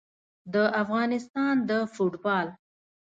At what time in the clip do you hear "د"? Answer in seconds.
0.53-0.55, 1.69-1.71